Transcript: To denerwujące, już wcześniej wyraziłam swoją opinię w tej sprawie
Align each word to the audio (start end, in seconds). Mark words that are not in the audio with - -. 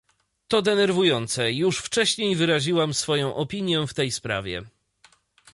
To 0.47 0.61
denerwujące, 0.61 1.51
już 1.53 1.79
wcześniej 1.79 2.35
wyraziłam 2.35 2.93
swoją 2.93 3.35
opinię 3.35 3.87
w 3.87 3.93
tej 3.93 4.11
sprawie 4.11 4.61